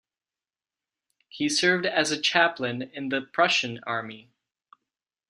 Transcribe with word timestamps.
He 1.29 1.47
served 1.47 1.85
as 1.85 2.09
a 2.09 2.19
chaplain 2.19 2.81
in 2.81 3.09
the 3.09 3.21
Prussian 3.21 3.79
army. 3.85 4.31